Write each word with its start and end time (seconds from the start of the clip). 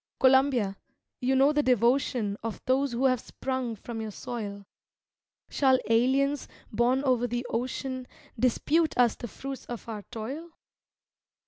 Columbia, 0.19 0.77
you 1.19 1.35
know 1.35 1.53
the 1.53 1.61
devotion 1.61 2.35
Of 2.41 2.59
those 2.65 2.91
who 2.93 3.05
have 3.05 3.19
sprung 3.19 3.75
from 3.75 4.01
your 4.01 4.09
soil; 4.09 4.65
Shall 5.47 5.77
aliens, 5.91 6.47
born 6.71 7.03
over 7.03 7.27
the 7.27 7.45
ocean, 7.51 8.07
Dispute 8.39 8.97
us 8.97 9.13
the 9.15 9.27
fruits 9.27 9.67
of 9.67 9.87
our 9.87 10.01
toil? 10.09 10.53